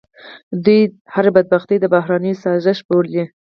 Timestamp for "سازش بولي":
2.43-3.23